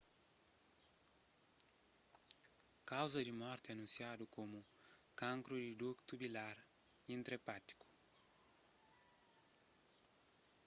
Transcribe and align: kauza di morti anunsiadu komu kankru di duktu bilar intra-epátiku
kauza 2.87 3.19
di 3.23 3.31
morti 3.41 3.67
anunsiadu 3.71 4.23
komu 4.35 4.59
kankru 5.19 5.55
di 5.65 5.71
duktu 5.81 6.13
bilar 6.23 6.55
intra-epátiku 7.15 7.87